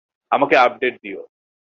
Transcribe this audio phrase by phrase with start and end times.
[0.31, 1.21] আমাকে আপডেট দিও।